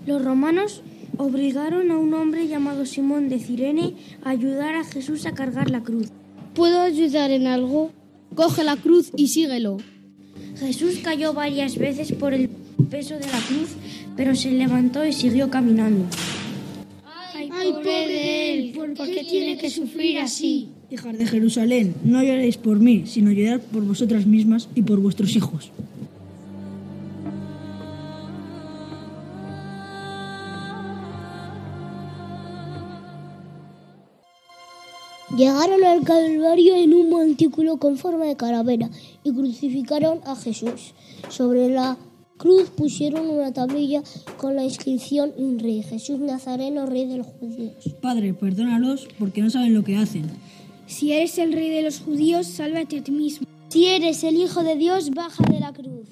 [0.06, 0.82] Los romanos
[1.18, 5.82] obligaron a un hombre llamado Simón de Cirene a ayudar a Jesús a cargar la
[5.82, 6.10] cruz.
[6.54, 7.92] ¿Puedo ayudar en algo?
[8.36, 9.78] Coge la cruz y síguelo.
[10.60, 12.50] Jesús cayó varias veces por el
[12.90, 13.70] peso de la cruz,
[14.18, 16.06] pero se levantó y siguió caminando.
[17.06, 20.75] Ay, pobre de él, ¿por qué tiene que sufrir así?
[20.90, 25.36] Hijas de Jerusalén, no lloréis por mí, sino llorad por vosotras mismas y por vuestros
[25.36, 25.72] hijos.
[35.36, 38.90] Llegaron al Calvario en un montículo con forma de calavera
[39.24, 40.94] y crucificaron a Jesús.
[41.30, 41.98] Sobre la
[42.38, 44.02] cruz pusieron una tablilla
[44.38, 47.74] con la inscripción rey, Jesús Nazareno, rey de los judíos.
[48.02, 50.26] Padre, perdónalos porque no saben lo que hacen.
[50.88, 53.48] Si eres el rey de los judíos, sálvate a ti mismo.
[53.70, 56.08] Si eres el Hijo de Dios, baja de la cruz.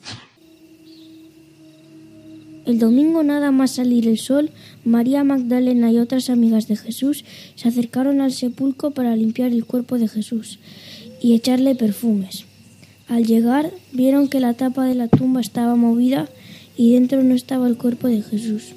[2.65, 4.49] El domingo nada más salir el sol,
[4.85, 9.97] María Magdalena y otras amigas de Jesús se acercaron al sepulcro para limpiar el cuerpo
[9.97, 10.59] de Jesús
[11.21, 12.45] y echarle perfumes.
[13.09, 16.29] Al llegar vieron que la tapa de la tumba estaba movida
[16.77, 18.73] y dentro no estaba el cuerpo de Jesús.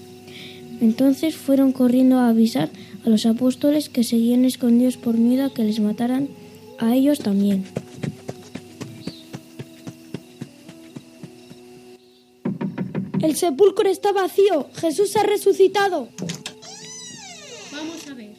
[0.80, 2.68] Entonces fueron corriendo a avisar
[3.06, 6.28] a los apóstoles que seguían escondidos por miedo a que les mataran
[6.78, 7.64] a ellos también.
[13.22, 14.68] El sepulcro está vacío.
[14.74, 16.08] Jesús ha resucitado.
[17.72, 18.34] Vamos a ver.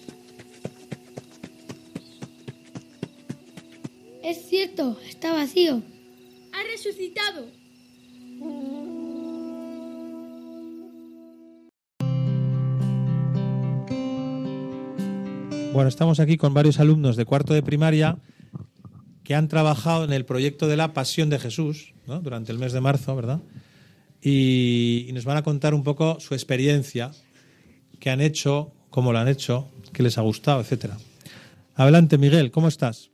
[4.23, 5.81] Es cierto, está vacío.
[6.51, 7.47] Ha resucitado.
[15.77, 18.17] Bueno, estamos aquí con varios alumnos de cuarto de primaria
[19.23, 22.19] que han trabajado en el proyecto de la Pasión de Jesús ¿no?
[22.19, 23.41] durante el mes de marzo, ¿verdad?
[24.19, 27.11] Y, y nos van a contar un poco su experiencia,
[27.99, 30.97] qué han hecho, cómo lo han hecho, qué les ha gustado, etcétera.
[31.75, 33.11] Adelante, Miguel, ¿cómo estás?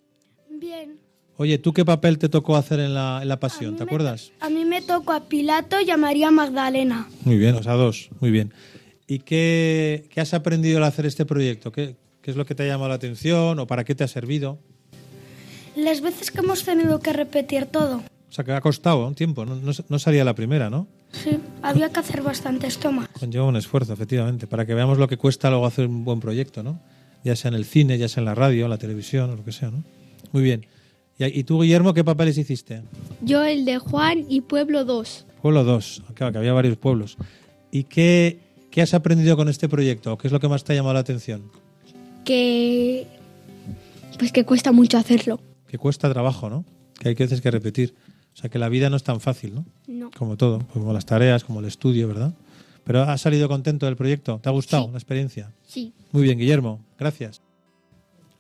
[0.50, 1.02] Bien.
[1.36, 3.76] Oye, ¿tú qué papel te tocó hacer en la, en la Pasión?
[3.76, 4.32] ¿Te acuerdas?
[4.40, 7.10] A mí me tocó a Pilato y a María Magdalena.
[7.26, 8.54] Muy bien, o sea, dos, muy bien.
[9.06, 11.74] ¿Y qué, qué has aprendido al hacer este proyecto?
[11.74, 14.08] ¿Qué, ¿Qué es lo que te ha llamado la atención o para qué te ha
[14.08, 14.58] servido?
[15.76, 18.02] Las veces que hemos tenido que repetir todo.
[18.30, 20.88] sea, que ha costado un tiempo, no, no, no salía la primera, ¿no?
[21.12, 23.10] Sí, había que hacer bastantes tomas.
[23.20, 26.64] Conlleva un esfuerzo, efectivamente, para que veamos lo que cuesta luego hacer un buen proyecto,
[26.64, 26.80] ¿no?
[27.26, 29.44] Ya sea en el cine, ya sea en la radio, en la televisión, o lo
[29.44, 29.84] que sea, ¿no?
[30.32, 30.66] Muy bien.
[31.20, 32.84] ¿Y, y tú, Guillermo, qué papeles hiciste?
[33.22, 35.26] Yo el de Juan y Pueblo 2.
[35.42, 37.18] Pueblo 2, claro, que había varios pueblos.
[37.70, 38.40] ¿Y qué,
[38.72, 40.18] qué has aprendido con este proyecto?
[40.18, 41.52] ¿Qué es lo que más te ha llamado la atención?
[42.24, 43.08] Que...
[44.18, 45.40] Pues que cuesta mucho hacerlo.
[45.68, 46.66] Que cuesta trabajo, ¿no?
[47.00, 47.94] Que hay veces que repetir.
[48.34, 49.66] O sea, que la vida no es tan fácil, ¿no?
[49.88, 50.12] No.
[50.12, 52.34] Como todo, como las tareas, como el estudio, ¿verdad?
[52.84, 54.40] Pero has salido contento del proyecto.
[54.42, 55.52] ¿Te ha gustado la experiencia?
[55.66, 55.94] Sí.
[56.12, 56.84] Muy bien, Guillermo.
[56.98, 57.42] Gracias.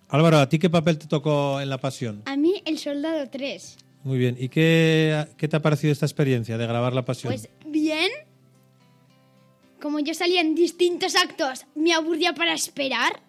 [0.10, 2.22] Álvaro, ¿a ti qué papel te tocó en La Pasión?
[2.26, 3.78] A mí el Soldado 3.
[4.04, 4.36] Muy bien.
[4.38, 7.34] ¿Y qué, qué te ha parecido esta experiencia de grabar La Pasión?
[7.34, 8.12] Pues bien.
[9.82, 13.22] Como yo salía en distintos actos, me aburría para esperar.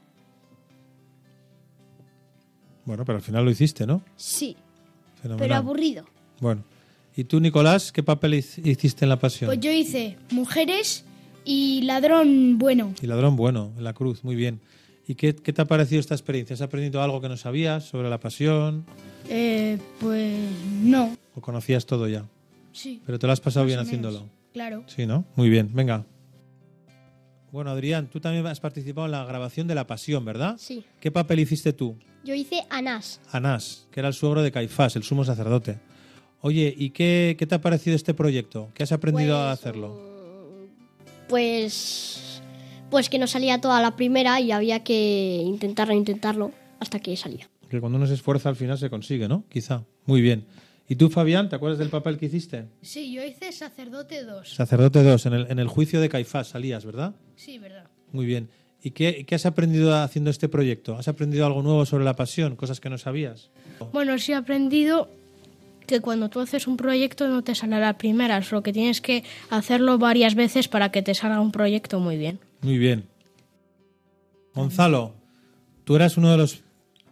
[2.84, 4.02] Bueno, pero al final lo hiciste, ¿no?
[4.16, 4.56] Sí.
[5.22, 5.38] Fenomenal.
[5.48, 6.04] Pero aburrido.
[6.40, 6.62] Bueno.
[7.16, 9.46] ¿Y tú, Nicolás, qué papel hic- hiciste en La Pasión?
[9.48, 11.04] Pues yo hice mujeres
[11.44, 12.92] y ladrón bueno.
[13.00, 14.60] Y ladrón bueno, en la cruz, muy bien.
[15.06, 16.54] ¿Y qué, qué te ha parecido esta experiencia?
[16.54, 18.84] ¿Has aprendido algo que no sabías sobre la pasión?
[19.28, 20.36] Eh, pues
[20.82, 21.16] no.
[21.36, 22.24] ¿O conocías todo ya?
[22.72, 23.00] Sí.
[23.06, 24.26] Pero te lo has pasado bien haciéndolo.
[24.52, 24.82] Claro.
[24.86, 25.24] Sí, ¿no?
[25.36, 26.04] Muy bien, venga.
[27.54, 30.56] Bueno, Adrián, tú también has participado en la grabación de La Pasión, ¿verdad?
[30.58, 30.84] Sí.
[30.98, 31.96] ¿Qué papel hiciste tú?
[32.24, 33.20] Yo hice Anás.
[33.30, 35.78] Anás, que era el suegro de Caifás, el sumo sacerdote.
[36.40, 38.70] Oye, ¿y qué, qué te ha parecido este proyecto?
[38.74, 39.96] ¿Qué has aprendido a hacerlo?
[41.28, 42.42] Pues,
[42.90, 47.48] pues que no salía toda la primera y había que intentarlo, intentarlo hasta que salía.
[47.70, 49.44] Que cuando uno se esfuerza al final se consigue, ¿no?
[49.48, 49.84] Quizá.
[50.06, 50.44] Muy bien.
[50.88, 52.66] ¿Y tú, Fabián, te acuerdas del papel que hiciste?
[52.82, 54.54] Sí, yo hice Sacerdote 2.
[54.54, 57.14] Sacerdote 2, en el, en el juicio de Caifás salías, ¿verdad?
[57.36, 57.88] Sí, verdad.
[58.12, 58.50] Muy bien.
[58.82, 60.98] ¿Y qué, qué has aprendido haciendo este proyecto?
[60.98, 62.54] ¿Has aprendido algo nuevo sobre la pasión?
[62.54, 63.50] Cosas que no sabías.
[63.92, 65.08] Bueno, sí he aprendido
[65.86, 69.00] que cuando tú haces un proyecto no te sale a la primera, solo que tienes
[69.00, 72.40] que hacerlo varias veces para que te salga un proyecto muy bien.
[72.60, 73.06] Muy bien.
[74.54, 75.14] Gonzalo,
[75.84, 76.62] tú eras uno de los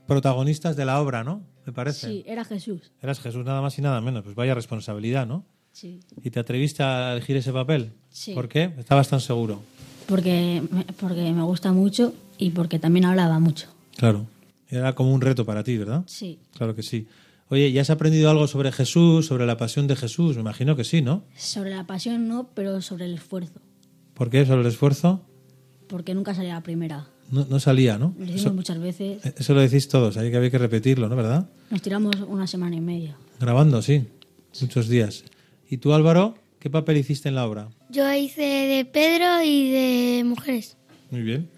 [0.06, 1.42] protagonistas de la obra, ¿no?
[1.66, 2.08] Me parece.
[2.08, 2.92] Sí, era Jesús.
[3.00, 4.24] Eras Jesús nada más y nada menos.
[4.24, 5.44] Pues vaya responsabilidad, ¿no?
[5.72, 6.00] Sí.
[6.22, 7.92] ¿Y te atreviste a elegir ese papel?
[8.10, 8.34] Sí.
[8.34, 8.72] ¿Por qué?
[8.78, 9.60] Estabas tan seguro.
[10.06, 13.68] Porque me, porque me gusta mucho y porque también hablaba mucho.
[13.96, 14.26] Claro.
[14.68, 16.02] Era como un reto para ti, ¿verdad?
[16.06, 16.38] Sí.
[16.56, 17.06] Claro que sí.
[17.48, 20.36] Oye, ¿y has aprendido algo sobre Jesús, sobre la pasión de Jesús?
[20.36, 21.24] Me imagino que sí, ¿no?
[21.36, 23.60] Sobre la pasión no, pero sobre el esfuerzo.
[24.14, 24.46] ¿Por qué?
[24.46, 25.20] ¿Sobre el esfuerzo?
[25.88, 27.08] Porque nunca salía la primera.
[27.32, 28.14] No, no salía, ¿no?
[28.16, 29.24] Lo hicimos Eso, muchas veces.
[29.24, 31.16] eso lo decís todos, hay que había que repetirlo, ¿no?
[31.16, 31.48] ¿Verdad?
[31.70, 33.16] Nos tiramos una semana y media.
[33.40, 34.04] Grabando, sí.
[34.60, 35.24] Muchos días.
[35.68, 37.70] ¿Y tú, Álvaro, qué papel hiciste en la obra?
[37.88, 40.76] Yo hice de Pedro y de mujeres.
[41.10, 41.48] Muy bien.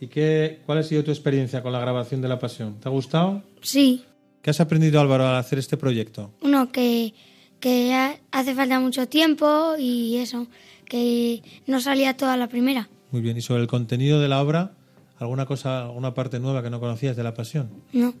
[0.00, 2.80] ¿Y qué, cuál ha sido tu experiencia con la grabación de La Pasión?
[2.80, 3.42] ¿Te ha gustado?
[3.62, 4.04] Sí,
[4.42, 6.32] ¿Qué has aprendido, Álvaro, al hacer este proyecto?
[6.40, 7.12] uno que,
[7.60, 10.46] que ha- hace falta mucho tiempo y eso,
[10.86, 12.88] que no salía toda la primera.
[13.12, 13.36] Muy bien.
[13.36, 14.72] ¿Y sobre el contenido de la obra,
[15.20, 17.70] alguna cosa, alguna parte nueva que no conocías de La Pasión?
[17.92, 18.12] No,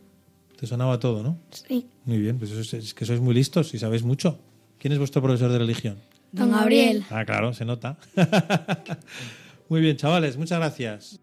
[0.58, 1.38] Te sonaba todo, ¿no?
[1.50, 1.86] sí.
[2.04, 4.38] Muy bien, pues eso es, es que sois muy listos y sabéis mucho.
[4.78, 5.96] ¿Quién es vuestro profesor de religión?
[6.32, 7.04] Don Gabriel.
[7.10, 7.96] Ah, claro, se nota.
[9.68, 11.20] Muy bien, chavales, muchas gracias.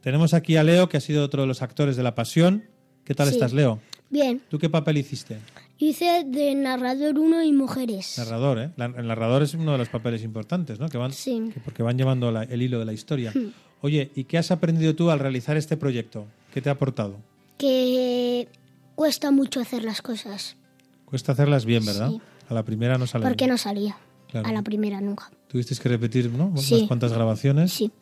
[0.00, 2.64] Tenemos aquí a Leo, que ha sido otro de los actores de La Pasión.
[3.04, 3.34] ¿Qué tal Sí.
[3.34, 3.80] estás, Leo?
[4.10, 5.38] Bien, ¿Tú qué papel hiciste?
[5.78, 8.16] hice de narrador uno y mujeres.
[8.18, 8.70] Narrador, ¿eh?
[8.76, 10.88] La- el narrador es uno de los papeles importantes, ¿no?
[10.88, 11.50] Que van, Sí.
[11.52, 13.32] que- porque van llevando la- el hilo de la historia.
[13.34, 13.50] Hmm.
[13.86, 16.26] Oye, ¿y qué has aprendido tú al realizar este proyecto?
[16.52, 17.18] ¿Qué te ha aportado?
[17.56, 18.48] Que
[18.96, 20.56] cuesta mucho hacer las cosas,
[21.04, 22.10] Cuesta hacerlas bien, ¿verdad?
[22.10, 22.20] Sí.
[22.48, 23.50] A la primera no sale porque bien.
[23.52, 23.96] no salía
[24.28, 24.48] Claro.
[24.48, 25.30] a la primera nunca.
[25.46, 26.52] Tuvisteis que repetir, ¿no?
[26.56, 26.74] Sí.
[26.74, 27.72] Unas cuantas grabaciones.
[27.72, 27.92] Sí.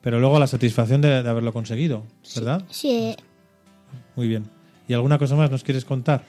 [0.00, 2.04] Pero luego la satisfacción de, de haberlo conseguido,
[2.36, 2.62] ¿verdad?
[2.70, 3.16] Sí,
[4.14, 4.48] Muy bien.
[4.86, 6.22] ¿Y alguna cosa más nos quieres contar?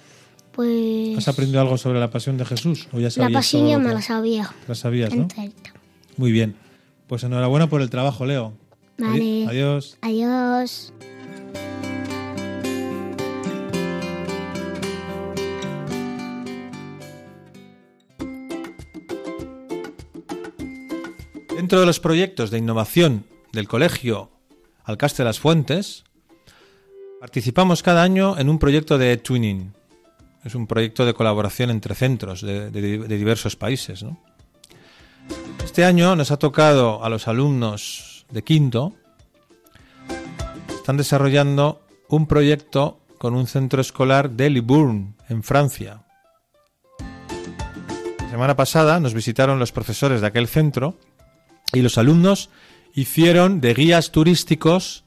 [0.53, 2.88] pues ¿Has aprendido algo sobre la pasión de Jesús?
[2.93, 4.49] ¿O ya la pasión ya me la sabía.
[4.68, 5.28] La sabías, ¿no?
[6.18, 6.55] Muy bien.
[7.05, 8.53] Pues enhorabuena por el trabajo, Leo.
[8.97, 9.47] Vale.
[9.47, 9.97] Adiós.
[10.01, 10.93] Adiós.
[21.55, 24.31] Dentro de los proyectos de innovación del Colegio
[24.83, 26.03] Alcaste de las Fuentes,
[27.21, 29.73] participamos cada año en un proyecto de twinning.
[30.43, 34.03] Es un proyecto de colaboración entre centros de, de- de diversos países.
[34.03, 34.21] ¿no?
[35.63, 38.93] Este año nos ha tocado a los alumnos de quinto.
[40.67, 46.03] Están desarrollando un proyecto con un centro escolar de Libourne, en Francia.
[48.19, 50.97] La semana pasada nos visitaron los profesores de aquel centro
[51.71, 52.49] y los alumnos
[52.93, 55.05] hicieron de guías turísticos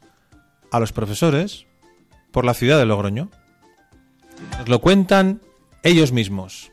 [0.71, 1.67] a los profesores
[2.33, 3.31] por la ciudad de Logroño.
[4.59, 5.41] Nos lo cuentan
[5.83, 6.73] ellos mismos.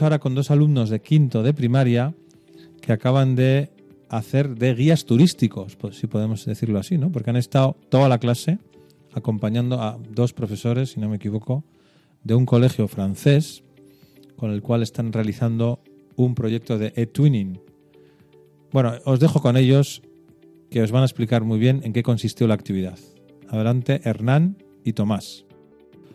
[0.00, 2.14] Ahora con dos alumnos de quinto de primaria
[2.80, 3.70] que acaban de
[4.08, 7.10] hacer de guías turísticos, pues, si podemos decirlo así, ¿no?
[7.10, 8.58] Porque han estado toda la clase
[9.12, 11.64] acompañando a dos profesores, si no me equivoco,
[12.24, 13.64] de un colegio francés
[14.36, 15.80] con el cual están realizando
[16.16, 17.60] un proyecto de e-twinning.
[18.72, 20.02] Bueno, os dejo con ellos
[20.70, 22.98] que os van a explicar muy bien en qué consistió la actividad.
[23.48, 25.44] Adelante, Hernán y Tomás.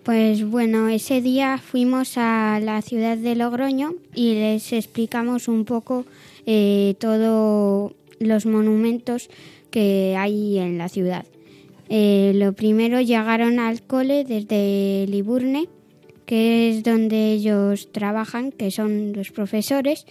[0.07, 6.05] Pues bueno, ese día fuimos a la ciudad de Logroño y les explicamos un poco
[6.45, 9.29] eh, todos los monumentos
[9.69, 11.25] que hay en la ciudad.
[11.89, 15.67] Eh, lo primero llegaron al cole desde Liburne,
[16.25, 20.05] que es donde ellos trabajan, que son los profesores,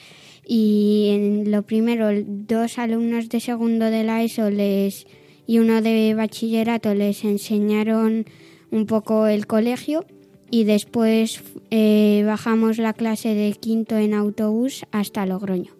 [0.47, 5.07] y en lo primero dos alumnos de segundo de la ESO les,
[5.47, 8.27] y uno de bachillerato les enseñaron
[8.71, 10.05] un poco el colegio
[10.51, 15.73] y después eh, bajamos la clase de quinto en autobús hasta Logroño.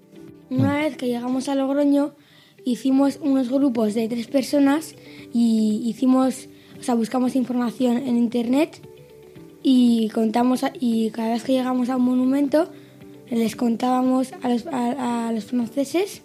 [0.51, 2.15] Una vez que llegamos a Logroño,
[2.65, 4.95] hicimos unos grupos de tres personas
[5.33, 8.81] y hicimos, o sea, buscamos información en internet
[9.63, 12.71] y contamos y cada vez que llegamos a un monumento
[13.31, 16.23] les contábamos a los, a los franceses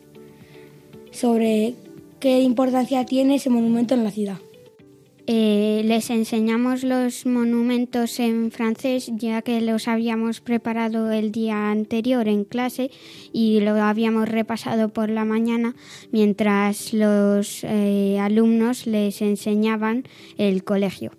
[1.12, 1.76] sobre
[2.20, 4.38] qué importancia tiene ese monumento en la ciudad.
[5.34, 12.28] Eh, les enseñamos los monumentos en francés ya que los habíamos preparado el día anterior
[12.28, 12.92] en clase
[13.32, 15.74] y lo habíamos repasado por la mañana
[16.12, 20.04] mientras los eh, alumnos les enseñaban
[20.38, 21.14] el colegio.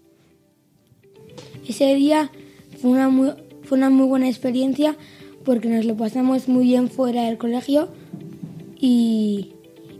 [1.67, 2.31] Ese día
[2.83, 4.95] fue una, muy, buena experiencia
[5.43, 7.89] porque nos lo pasamos muy bien fuera del colegio
[8.79, 9.55] y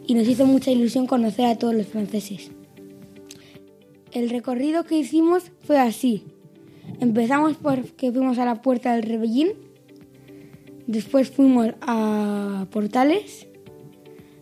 [0.07, 2.51] nos hizo mucha ilusión conocer a todos los franceses.
[4.13, 6.25] El recorrido que hicimos fue así.
[7.01, 9.53] Empezamos porque fuimos a la puerta del Rebellín,
[10.87, 13.47] después fuimos a Portales,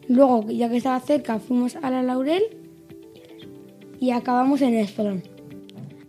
[0.08, 2.42] luego ya que estaba cerca fuimos a la Laurel
[4.00, 5.22] y acabamos en Espolón.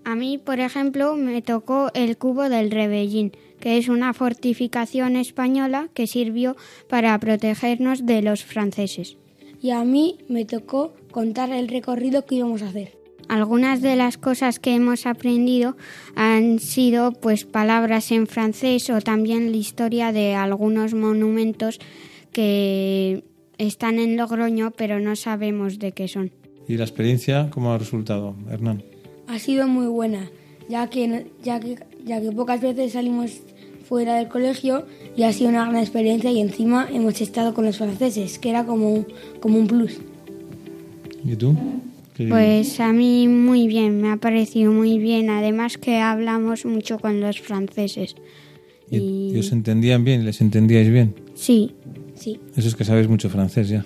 [0.06, 5.90] A mí, por ejemplo, me tocó el cubo del Rebellín, que es una fortificación española
[5.94, 6.56] que sirvió
[6.90, 9.18] para protegernos de los franceses.
[9.62, 13.01] Y a mí me tocó contar el recorrido que íbamos a hacer.
[13.32, 15.78] Algunas de las cosas que hemos aprendido
[16.18, 21.80] han sido pues palabras en francés o también la historia de algunos monumentos
[22.34, 23.24] que
[23.58, 26.32] están en Logroño pero no sabemos de qué son.
[26.68, 28.84] ¿Y la experiencia cómo ha resultado, Hernán?
[29.28, 30.30] Ha sido muy buena,
[30.68, 33.44] ya que, ya que, ya que pocas veces salimos
[33.88, 37.78] fuera del colegio y ha sido una gran experiencia y encima hemos estado con los
[37.78, 39.06] franceses, que era como,
[39.40, 40.02] como un plus.
[41.24, 41.56] ¿Y tú?
[42.30, 45.30] Pues a mí muy bien, me ha parecido muy bien.
[45.30, 48.16] Además que hablamos mucho con los franceses.
[48.90, 50.26] ¿Y, os entendían bien?
[50.26, 51.16] ¿Les entendíais bien?
[51.34, 51.76] Sí.
[52.16, 52.40] Sí.
[52.56, 53.86] Eso es que sabéis mucho francés ya.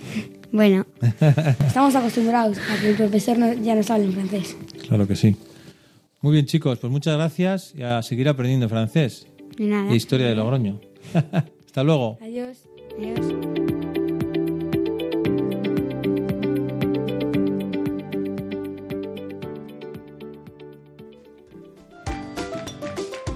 [0.51, 0.85] Bueno.
[1.67, 4.57] Estamos acostumbrados a que el profesor ya nos hable en francés.
[4.87, 5.35] Claro que sí.
[6.21, 9.27] Muy bien, chicos, pues muchas gracias y a seguir aprendiendo francés.
[9.57, 9.93] De nada.
[9.93, 10.81] Y historia de Logroño.
[11.65, 12.17] Hasta luego.
[12.21, 12.57] Adiós.
[12.97, 13.54] Adiós.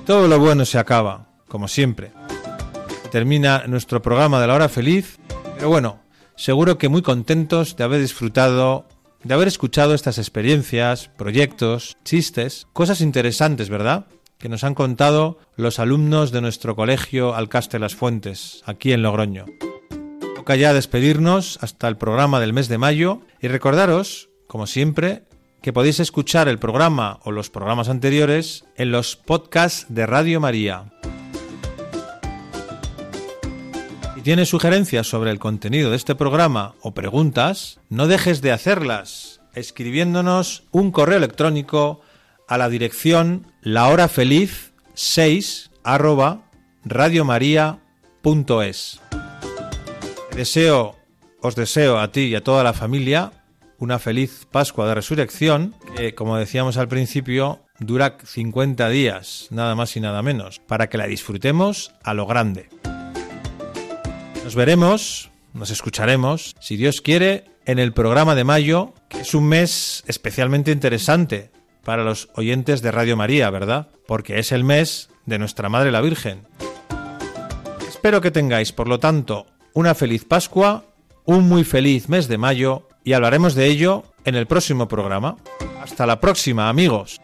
[0.09, 2.11] Todo lo bueno se acaba, como siempre.
[3.11, 5.19] Termina nuestro programa de la hora feliz,
[5.55, 5.99] pero bueno,
[6.35, 8.87] seguro que muy contentos de haber disfrutado,
[9.23, 14.07] de haber escuchado estas experiencias, proyectos, chistes, cosas interesantes, ¿verdad?
[14.39, 19.45] Que nos han contado los alumnos de nuestro colegio Alcaste Las Fuentes, aquí en Logroño.
[20.35, 25.25] Toca ya despedirnos hasta el programa del mes de mayo y recordaros, como siempre,
[25.61, 30.85] que podéis escuchar el programa o los programas anteriores en los podcasts de Radio María.
[34.15, 39.41] Si tienes sugerencias sobre el contenido de este programa o preguntas, no dejes de hacerlas
[39.53, 42.01] escribiéndonos un correo electrónico
[42.47, 46.43] a la dirección lahorafeliz6 arroba.
[50.35, 50.95] Deseo,
[51.41, 53.38] os deseo a ti y a toda la familia
[53.79, 59.95] una feliz Pascua de Resurrección, que como decíamos al principio, dura 50 días, nada más
[59.95, 62.69] y nada menos, para que la disfrutemos a lo grande.
[64.43, 69.47] Nos veremos, nos escucharemos, si Dios quiere, en el programa de mayo, que es un
[69.47, 71.51] mes especialmente interesante
[71.83, 73.89] para los oyentes de Radio María, ¿verdad?
[74.07, 76.47] Porque es el mes de nuestra Madre la Virgen.
[77.87, 80.85] Espero que tengáis, por lo tanto, una feliz Pascua,
[81.25, 85.37] un muy feliz mes de mayo y hablaremos de ello en el próximo programa.
[85.81, 87.19] Hasta la próxima, amigos.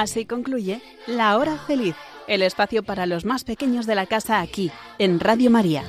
[0.00, 1.94] Así concluye La Hora Feliz,
[2.26, 5.84] el espacio para los más pequeños de la casa aquí, en Radio María.